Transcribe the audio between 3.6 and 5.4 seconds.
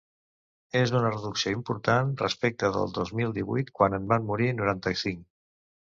quan en van morir noranta-cinc.